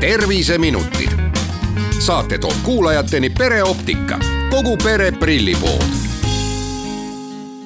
[0.00, 1.10] terviseminutid.
[1.98, 4.18] saate toob kuulajateni pereoptika,
[4.50, 6.07] kogu pere prillipood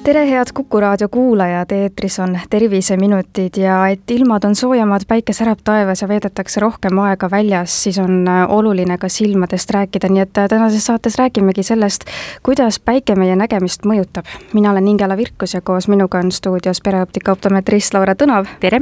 [0.03, 5.59] tere, head Kuku raadio kuulajad, eetris on Terviseminutid ja et ilmad on soojemad, päike särab
[5.63, 10.37] taevas ja veedetakse rohkem aega väljas, siis on äh, oluline ka silmadest rääkida, nii et
[10.37, 12.03] äh, tänases saates räägimegi sellest,
[12.43, 14.27] kuidas päike meie nägemist mõjutab.
[14.53, 18.47] mina olen Ingela Virkus ja koos minuga on stuudios pereoptika optometrist Laura Tõnav.
[18.59, 18.81] tere!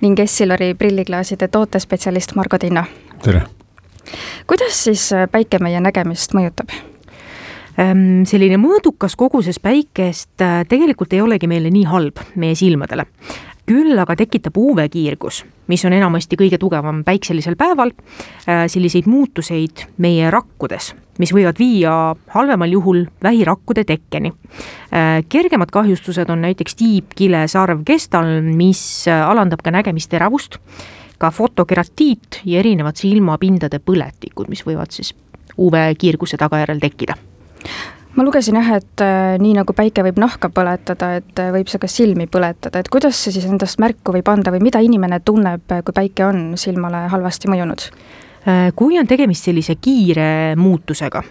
[0.00, 2.84] ning Essilori prilliklaaside tootespetsialist Margo Tinno.
[3.22, 3.44] tere!
[4.46, 6.93] kuidas siis äh, päike meie nägemist mõjutab?
[7.74, 13.08] Ehm, selline mõõdukas koguses päikest äh, tegelikult ei olegi meile nii halb meie silmadele.
[13.64, 15.38] küll aga tekitab UV-kiirgus,
[15.72, 17.94] mis on enamasti kõige tugevam päikselisel päeval,
[18.44, 24.34] äh, selliseid muutuseid meie rakkudes, mis võivad viia halvemal juhul vähirakkude tekkeni.
[24.92, 30.60] Äh, kergemad kahjustused on näiteks tiib, kile, sarv, kestal, mis alandab ka nägemisteravust,
[31.18, 35.16] ka fotokeratiit ja erinevad silmapindade põletikud, mis võivad siis
[35.58, 37.16] UV-kiirguse tagajärjel tekkida
[38.14, 41.82] ma lugesin jah, et äh, nii nagu päike võib nahka põletada, et äh, võib see
[41.82, 45.66] ka silmi põletada, et kuidas see siis endast märku võib anda või mida inimene tunneb,
[45.74, 47.88] äh, kui päike on silmale halvasti mõjunud?
[48.76, 51.22] Kui on tegemist sellise kiire muutusega,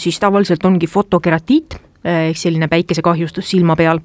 [0.00, 1.74] siis tavaliselt ongi fotokeratiit,
[2.08, 4.00] ehk selline päikesekahjustus silma peal,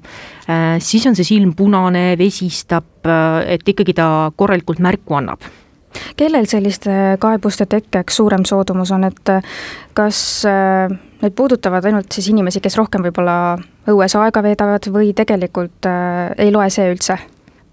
[0.76, 3.08] siis on see silm punane, vesistab,
[3.48, 5.48] et ikkagi ta korralikult märku annab
[6.16, 9.32] kellel selliste kaebuste tekkeks suurem soodumus on, et
[9.94, 10.18] kas
[11.24, 13.56] need puudutavad ainult siis inimesi, kes rohkem võib-olla
[13.90, 17.18] õues aega veedavad või tegelikult äh, ei loe see üldse?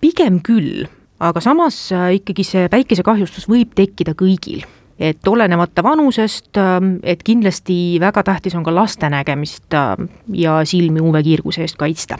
[0.01, 0.87] pigem küll,
[1.21, 4.63] aga samas äh, ikkagi see päikesekahjustus võib tekkida kõigil
[5.01, 9.95] et olenemata vanusest, ähm, et kindlasti väga tähtis on ka laste nägemist äh,
[10.33, 12.17] ja silmi UV-kiirguse eest kaitsta.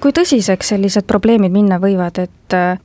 [0.00, 2.78] kui tõsiseks sellised probleemid minna võivad, et äh,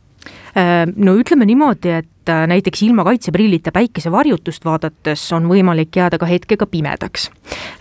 [0.56, 6.30] Äh, no ütleme niimoodi, et äh, näiteks ilma kaitseprillita päikesevarjutust vaadates on võimalik jääda ka
[6.30, 7.30] hetkega pimedaks.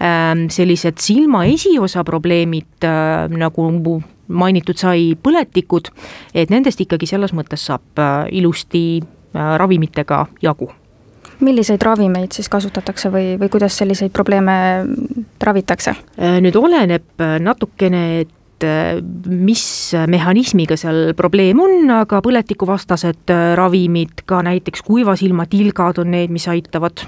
[0.02, 3.68] Ähm, sellised silma esiosa probleemid, äh, nagu
[4.28, 5.90] mainitud sai, põletikud,
[6.34, 8.00] et nendest ikkagi selles mõttes saab
[8.32, 9.02] ilusti
[9.34, 10.70] ravimitega jagu
[11.44, 14.54] milliseid ravimeid siis kasutatakse või, või kuidas selliseid probleeme
[15.42, 15.92] ravitakse?
[16.40, 18.32] nüüd oleneb natukene, et
[18.64, 26.10] et äh, mis mehhanismiga seal probleem on, aga põletikuvastased äh, ravimid, ka näiteks kuivasilmatilgad on
[26.14, 27.04] need, mis aitavad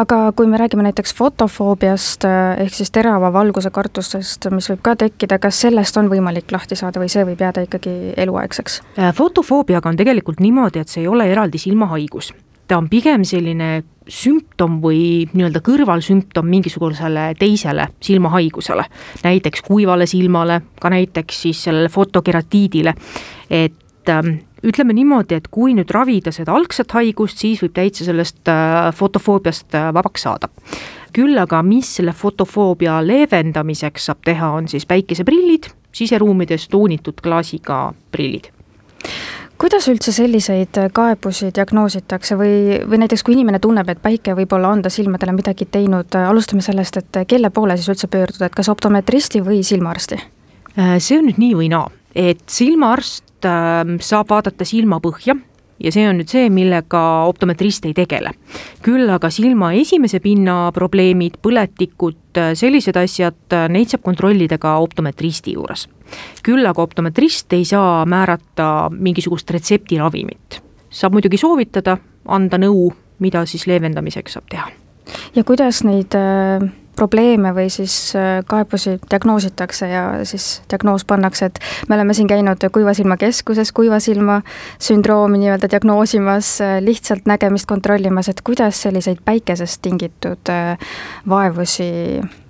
[0.00, 4.96] aga kui me räägime näiteks fotofoobiast äh, ehk siis terava valguse kartustest, mis võib ka
[4.96, 8.82] tekkida, kas sellest on võimalik lahti saada või see võib jääda ikkagi eluaegseks?
[9.18, 12.32] fotofoobiaga on tegelikult niimoodi, et see ei ole eraldi silmahaigus
[12.68, 18.84] ta on pigem selline sümptom või nii-öelda kõrvalsümptom mingisugusele teisele silmahaigusele,
[19.24, 22.94] näiteks kuivale silmale, ka näiteks siis sellele fotokeratiidile,
[23.50, 28.48] et ähm, ütleme niimoodi, et kui nüüd ravida seda algset haigust, siis võib täitsa sellest
[28.52, 30.52] äh, fotofoobiast äh, vabaks saada.
[31.12, 38.52] küll aga, mis selle fotofoobia leevendamiseks saab teha, on siis päikeseprillid, siseruumides toonitud klaasiga prillid
[39.58, 44.70] kuidas üldse selliseid äh, kaebusi diagnoositakse või, või näiteks kui inimene tunneb, et päike võib-olla
[44.74, 48.48] on ta silmadele midagi teinud, äh, alustame sellest, et äh, kelle poole siis üldse pöörduda,
[48.48, 50.20] et kas optometristi või silmaarsti?
[50.78, 55.34] see on nüüd nii või naa, et silmaarst ähm, saab vaadata silmapõhja
[55.80, 58.32] ja see on nüüd see, millega optometrist ei tegele.
[58.82, 65.88] küll aga silma esimese pinna probleemid, põletikud, sellised asjad, neid saab kontrollida ka optometristi juures.
[66.42, 70.62] küll aga optometrist ei saa määrata mingisugust retseptiravimit.
[70.90, 74.68] saab muidugi soovitada, anda nõu, mida siis leevendamiseks saab teha.
[75.34, 81.60] ja kuidas neid äh probleeme või siis äh, kaebusi diagnoositakse ja siis diagnoos pannakse, et
[81.88, 84.40] me oleme siin käinud Kuiva Silma Keskuses kuiva silma
[84.82, 90.90] sündroomi nii-öelda diagnoosimas, äh, lihtsalt nägemist kontrollimas, et kuidas selliseid päikesest tingitud äh,
[91.28, 91.90] vaevusi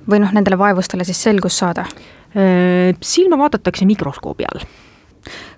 [0.09, 1.89] või noh, nendele vaevustele siis selgust saada?
[3.01, 4.61] silma vaadatakse mikroskoobi all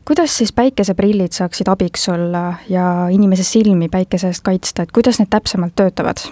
[0.06, 5.32] kuidas siis päikeseprillid saaksid abiks olla ja inimese silmi päikese eest kaitsta, et kuidas need
[5.34, 6.22] täpsemalt töötavad?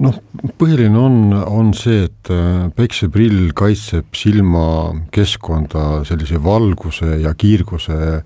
[0.00, 0.16] Noh,
[0.58, 8.22] põhiline on, on see, et äh, päikseprill kaitseb silmakeskkonda sellise valguse ja kiirguse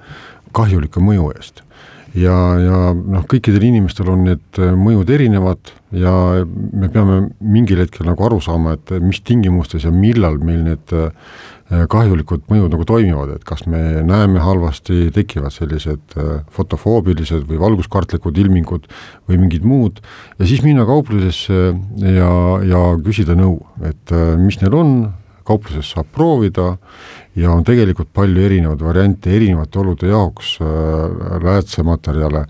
[0.55, 1.65] kahjulike mõju eest.
[2.19, 8.09] Ja, ja noh, kõikidel inimestel on need äh, mõjud erinevad ja me peame mingil hetkel
[8.09, 11.11] nagu aru saama, et mis tingimustes ja millal meil need äh,
[11.73, 17.57] Äh, kahjulikud mõjud nagu toimivad, et kas me näeme halvasti, tekivad sellised äh, fotofoobilised või
[17.63, 18.85] valguskartlikud ilmingud
[19.31, 20.03] või mingid muud,
[20.37, 21.63] ja siis minna kauplusesse
[22.05, 22.33] ja,
[22.69, 24.93] ja küsida nõu, et äh, mis neil on,
[25.45, 26.75] kaupluses saab proovida
[27.37, 30.57] ja on tegelikult palju erinevaid variante erinevate olude jaoks,
[31.45, 32.45] läätsematerjale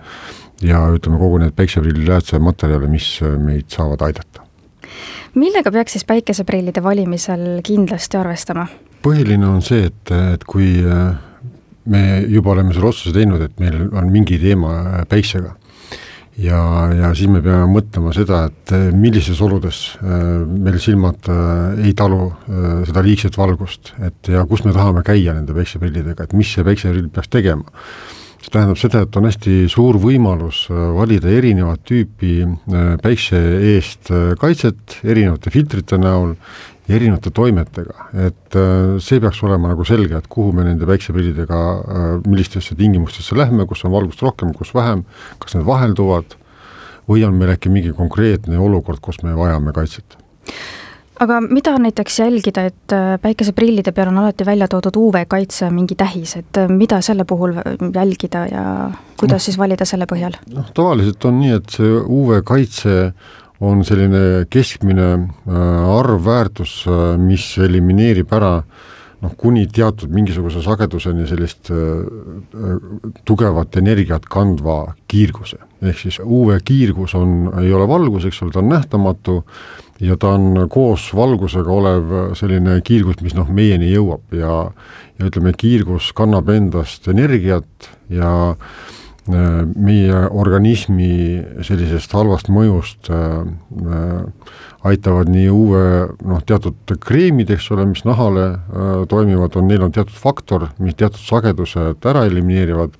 [0.64, 3.08] ja ütleme, kogu need päikseprilliläätse materjale, mis
[3.42, 4.44] meid saavad aidata.
[5.34, 8.66] millega peaks siis päikeseprillide valimisel kindlasti arvestama?
[9.02, 10.78] põhiline on see, et, et kui
[11.84, 15.56] me juba oleme selle otsuse teinud, et meil on mingi teema päiksega
[16.40, 16.60] ja,
[16.94, 21.94] ja siis me peame mõtlema seda, et eh, millises oludes eh, meil silmad eh, ei
[21.96, 22.26] talu
[22.88, 27.10] seda liigset valgust, et ja kus me tahame käia nende päikseprillidega, et mis see päikseprill
[27.14, 27.64] peaks tegema.
[28.44, 32.42] see tähendab seda, et on hästi suur võimalus valida erinevat tüüpi
[33.00, 33.40] päikse
[33.72, 34.10] eest
[34.40, 36.34] kaitset erinevate filtrite näol
[36.88, 38.56] erinevate toimetega, et
[39.00, 41.60] see peaks olema nagu selge, et kuhu me nende päikseprillidega,
[42.28, 45.06] millistesse tingimustesse lähme, kus on valgust rohkem, kus vähem,
[45.40, 46.36] kas need vahelduvad
[47.08, 50.18] või on meil äkki mingi konkreetne olukord, kus me vajame kaitset.
[51.22, 56.58] Aga mida näiteks jälgida, et päikeseprillide peal on alati välja toodud UV-kaitse mingi tähis, et
[56.68, 57.54] mida selle puhul
[57.94, 58.64] jälgida ja
[59.20, 60.34] kuidas no, siis valida selle põhjal?
[60.50, 62.96] noh, tavaliselt on nii, et see UV-kaitse
[63.64, 68.58] on selline keskmine äh, arvväärtus, äh, mis elimineerib ära
[69.24, 72.74] noh, kuni teatud mingisuguse sageduseni sellist äh,
[73.24, 75.60] tugevat energiat kandva kiirguse.
[75.84, 79.38] ehk siis UV kiirgus on, ei ole valgus, eks ole, ta on nähtamatu
[80.00, 84.58] ja ta on koos valgusega olev selline kiirgus, mis noh, meieni jõuab ja
[85.14, 93.38] ja ütleme, kiirgus kannab endast energiat ja äh, meie organismi sellisest halvast mõjust äh,
[93.88, 95.84] äh, aitavad nii uue
[96.28, 98.50] noh, teatud kreemid, eks ole, mis nahale
[99.08, 102.98] toimivad, on, neil on teatud faktor, mis teatud sagedused ära elimineerivad,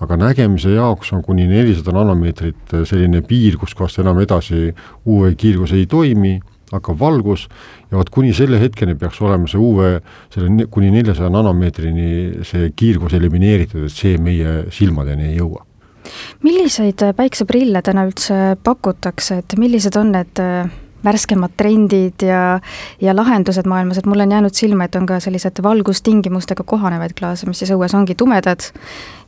[0.00, 4.70] aga nägemise jaoks on kuni nelisada nanomeetrit selline piir, kuskohast enam edasi
[5.04, 6.38] UV kiirgus ei toimi,
[6.72, 7.46] hakkab valgus.
[7.90, 10.00] Ja vot kuni selle hetkeni peaks olema see UV,
[10.32, 12.10] selle kuni neljasaja nanomeetrini
[12.48, 15.65] see kiirgus elimineeritud, et see meie silmadeni ei jõua
[16.42, 20.68] milliseid äh, päikseprille täna üldse pakutakse, et millised on need äh,
[21.06, 22.58] värskemad trendid ja,
[23.00, 27.46] ja lahendused maailmas, et mulle on jäänud silma, et on ka sellised valgustingimustega kohanevaid klaase,
[27.46, 28.70] mis siis õues ongi tumedad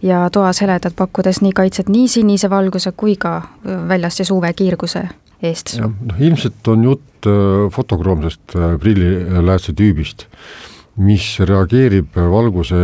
[0.03, 5.07] ja toas heledad, pakkudes nii kaitset nii sinise valguse kui ka väljas siis UV-kiirguse
[5.43, 5.79] eest.
[5.83, 7.31] noh ilmselt on jutt
[7.75, 10.27] fotokroomsest prilliläätse tüübist,
[10.99, 12.79] mis reageerib valguse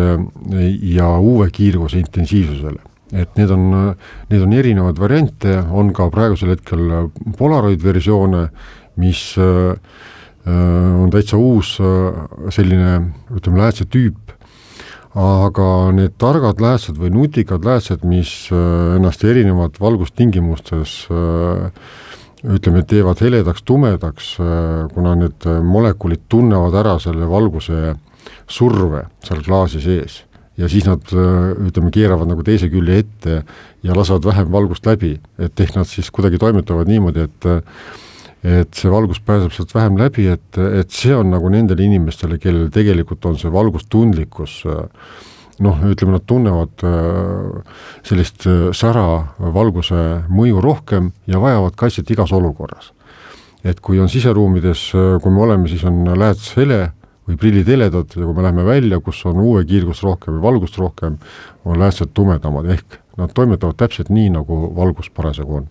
[0.95, 3.95] ja UV-kiirguse intensiivsusele et need on,
[4.31, 8.49] need on erinevaid variante, on ka praegusel hetkel Polaroid versioone,
[9.01, 9.75] mis äh,
[10.45, 12.25] on täitsa uus äh,
[12.55, 12.97] selline
[13.35, 14.35] ütleme, läätse tüüp,
[15.15, 21.05] aga need targad läätsed või nutikad läätsed, mis äh, ennast erinevad valgustingimustes
[22.45, 24.35] ütleme, teevad heledaks, tumedaks,
[24.93, 27.95] kuna need molekulid tunnevad ära selle valguse
[28.51, 30.19] surve seal klaasi sees
[30.61, 33.43] ja siis nad ütleme, keeravad nagu teise külje ette
[33.85, 37.51] ja lasevad vähem valgust läbi, et ehk nad siis kuidagi toimetavad niimoodi, et
[38.45, 42.69] et see valgus pääseb sealt vähem läbi, et, et see on nagu nendele inimestele, kellel
[42.73, 44.59] tegelikult on see valgustundlikkus
[45.65, 46.85] noh, ütleme, nad tunnevad
[48.05, 48.45] sellist
[48.77, 49.07] sära
[49.39, 52.93] valguse mõju rohkem ja vajavad kaitset igas olukorras.
[53.65, 56.91] et kui on siseruumides, kui me oleme, siis on lääts hele
[57.29, 61.17] või prillid heledad ja kui me läheme välja, kus on UV-kiirgust rohkem või valgust rohkem,
[61.65, 65.71] on läätsed tumedamad, ehk nad toimetavad täpselt nii, nagu valgus parasjagu on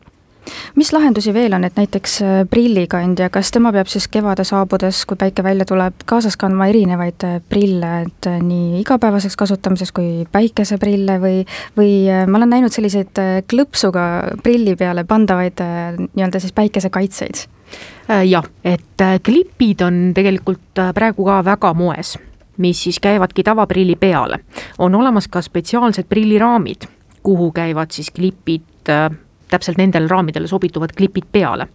[0.76, 5.20] mis lahendusi veel on, et näiteks äh, prillikandja, kas tema peab siis kevade saabudes, kui
[5.20, 11.20] päike välja tuleb, kaasas kandma erinevaid äh, prille, et äh, nii igapäevaseks kasutamiseks kui päikeseprille
[11.22, 11.44] või,
[11.78, 11.94] või
[12.28, 13.20] ma olen näinud selliseid
[13.50, 14.06] klõpsuga
[14.44, 15.62] prilli peale pandavaid
[16.04, 17.46] nii-öelda siis päikesekaitseid
[18.28, 22.16] jah, et klipid on tegelikult praegu ka väga moes,
[22.62, 24.40] mis siis käivadki tavaprilli peale.
[24.78, 26.86] on olemas ka spetsiaalsed prilliraamid,
[27.24, 28.92] kuhu käivad siis klipid,
[29.54, 31.70] täpselt nendele raamidele sobituvad klipid peale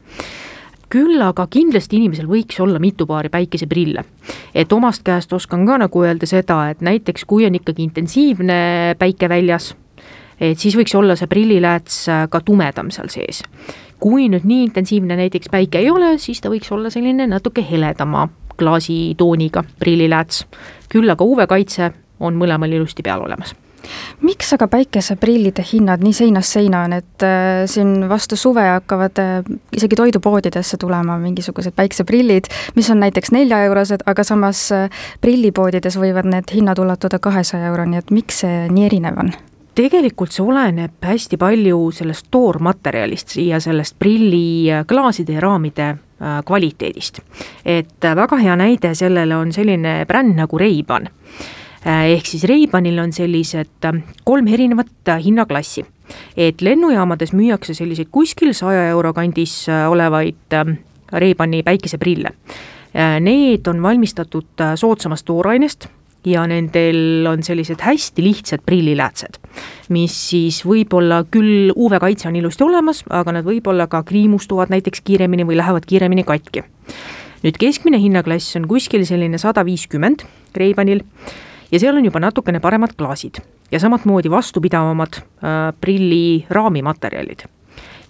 [0.89, 4.05] küll aga kindlasti inimesel võiks olla mitu paari päikeseprille.
[4.55, 9.29] et omast käest oskan ka nagu öelda seda, et näiteks kui on ikkagi intensiivne päike
[9.29, 9.75] väljas,
[10.41, 13.45] et siis võiks olla see prillilääts ka tumedam seal sees
[14.01, 18.29] kui nüüd nii intensiivne näiteks päike ei ole, siis ta võiks olla selline natuke heledama
[18.59, 20.47] klaasitooniga prillilääts.
[20.89, 23.55] küll aga UV-kaitse on mõlemal ilusti peal olemas
[24.21, 29.51] miks aga päikeseprillide hinnad nii seinast seina on, et äh, siin vastu suve hakkavad äh,
[29.77, 34.89] isegi toidupoodidesse tulema mingisugused päikseprillid, mis on näiteks neljaeurosed, aga samas äh,
[35.21, 39.33] prillipoodides võivad need hinnad ulatuda kahesaja euroni, et miks see nii erinev on?
[39.79, 47.21] tegelikult see oleneb hästi palju sellest toormaterjalist ja sellest prilliklaaside ja raamide kvaliteedist.
[47.63, 51.07] et väga hea näide sellele on selline bränd nagu Ray-Ban
[51.85, 53.91] ehk siis Ray-Banil on sellised
[54.25, 55.85] kolm erinevat hinnaklassi.
[56.37, 60.57] et lennujaamades müüakse selliseid kuskil saja euro kandis olevaid
[61.13, 62.31] Ray-Bani päikeseprille.
[63.21, 65.89] Need on valmistatud soodsamast toorainest
[66.27, 69.39] ja nendel on sellised hästi lihtsad prilliläätsed,
[69.95, 75.47] mis siis võib-olla küll UV-kaitse on ilusti olemas, aga nad võib-olla ka kriimustuvad näiteks kiiremini
[75.49, 76.65] või lähevad kiiremini katki.
[77.43, 80.25] nüüd keskmine hinnaklass on kuskil selline sada viiskümmend
[80.57, 81.05] Ray-Banil
[81.73, 87.47] ja seal on juba natukene paremad klaasid ja samamoodi vastupidavamad äh, prilli raamimaterjalid.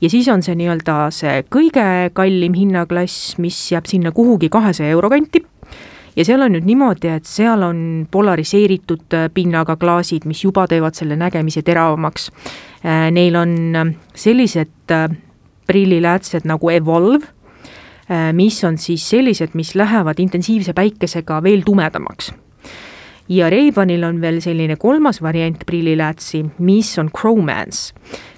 [0.01, 1.85] Ja siis on see nii-öelda see kõige
[2.15, 5.43] kallim hinnaklass, mis jääb sinna kuhugi kahesaja euro kanti.
[6.17, 10.99] Ja seal on nüüd niimoodi, et seal on polariseeritud äh, pinnaga klaasid, mis juba teevad
[10.99, 12.31] selle nägemise teravamaks.
[12.83, 14.95] Äh, neil on äh, sellised
[15.69, 17.27] prilliläätsed nagu Evolve,
[18.33, 22.31] mis on siis sellised, mis lähevad intensiivse päikesega veel tumedamaks
[23.29, 27.95] ja Ray-Banil on veel selline kolmas variant prilliläätsi, mis on Chromance,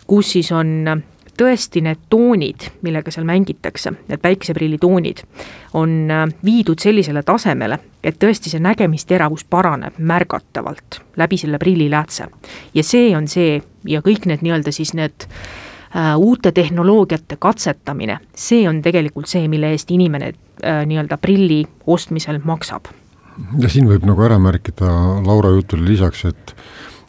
[0.06, 1.02] kus siis on
[1.40, 5.22] tõesti need toonid, millega seal mängitakse, need päikesepillitoonid,
[5.78, 12.28] on äh, viidud sellisele tasemele, et tõesti see nägemisteravus paraneb märgatavalt läbi selle prilliläätse.
[12.74, 18.68] ja see on see ja kõik need nii-öelda siis need äh, uute tehnoloogiate katsetamine, see
[18.68, 22.92] on tegelikult see, mille eest inimene äh, nii-öelda prilli ostmisel maksab.
[23.60, 24.90] Ja siin võib nagu ära märkida
[25.26, 26.54] Laura jutule lisaks, et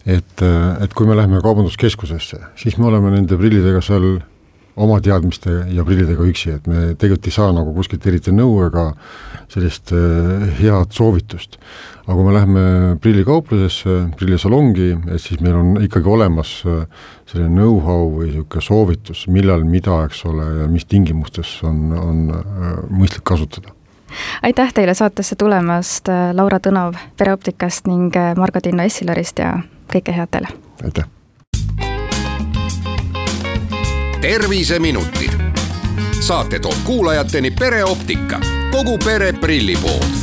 [0.10, 4.16] et, et kui me läheme kaubanduskeskusesse, siis me oleme nende prillidega seal
[4.82, 8.88] oma teadmiste ja prillidega üksi, et me tegelikult ei saa nagu kuskilt eriti nõu ega
[9.52, 11.60] sellist äh, head soovitust.
[12.06, 12.64] aga kui me läheme
[13.04, 16.86] prillikauplusesse, prillisalongi, et siis meil on ikkagi olemas äh,
[17.30, 22.74] selline know-how või niisugune soovitus, millal mida, eks ole, ja mis tingimustes on, on äh,
[22.90, 23.76] mõistlik kasutada
[24.42, 29.58] aitäh teile saatesse tulemast, Laura Tõnov Pereoptikast ning Margo Tinno Essilarist ja
[29.94, 30.54] kõike head teile!
[30.84, 31.06] aitäh!
[34.22, 35.32] terviseminutid.
[36.20, 38.40] saate toob kuulajateni pereoptika,
[38.72, 40.21] kogu pere prillipood